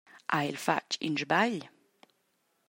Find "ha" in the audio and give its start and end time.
0.31-0.39